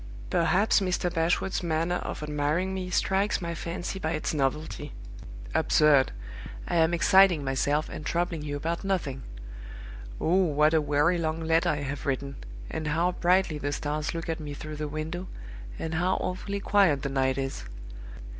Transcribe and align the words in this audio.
Perhaps 0.31 0.79
Mr. 0.79 1.13
Bashwood's 1.13 1.61
manner 1.61 1.97
of 1.97 2.23
admiring 2.23 2.73
me 2.73 2.89
strikes 2.89 3.39
my 3.39 3.53
fancy 3.53 3.99
by 3.99 4.13
its 4.13 4.33
novelty. 4.33 4.93
Absurd! 5.53 6.11
I 6.67 6.77
am 6.77 6.91
exciting 6.91 7.43
myself, 7.43 7.87
and 7.87 8.03
troubling 8.03 8.41
you 8.41 8.57
about 8.57 8.83
nothing. 8.83 9.21
Oh, 10.19 10.37
what 10.45 10.73
a 10.73 10.81
weary, 10.81 11.19
long 11.19 11.39
letter 11.41 11.69
I 11.69 11.81
have 11.83 12.07
written! 12.07 12.37
and 12.67 12.87
how 12.87 13.11
brightly 13.11 13.59
the 13.59 13.71
stars 13.71 14.15
look 14.15 14.27
at 14.27 14.39
me 14.39 14.55
through 14.55 14.77
the 14.77 14.87
window, 14.87 15.27
and 15.77 15.93
how 15.93 16.15
awfully 16.15 16.59
quiet 16.59 17.03
the 17.03 17.09
night 17.09 17.37
is! 17.37 17.65